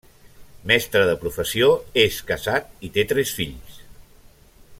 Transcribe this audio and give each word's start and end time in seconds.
Mestre 0.71 1.03
de 1.09 1.13
professió, 1.25 1.69
és 2.05 2.19
casat 2.33 2.73
i 2.89 2.93
té 2.97 3.07
tres 3.13 3.39
fills. 3.41 3.81